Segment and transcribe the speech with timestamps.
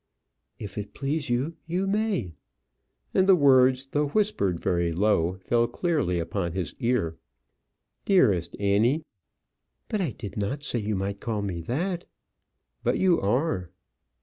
[0.57, 2.33] "If it please you, you may."
[3.13, 7.13] And the words, though whispered very low, fell clearly upon his ear.
[8.05, 9.03] "Dearest Annie!"
[9.89, 12.07] "But I did not say you might call me that."
[12.83, 13.69] "But you are."